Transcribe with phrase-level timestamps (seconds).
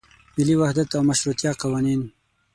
[0.35, 2.01] ملي وحدت او مشروطیه قوانین.